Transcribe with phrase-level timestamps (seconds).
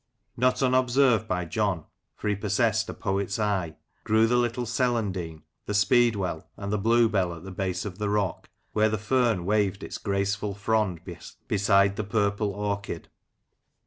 [0.35, 5.75] Not unobserved by John, for he possessed a poet's eye, grew the little celandine, the
[5.75, 9.99] speedwell, and the bluebell at the base of the rock, where the fern waved its
[9.99, 11.01] graceful frond
[11.47, 13.09] beside the purple orchid.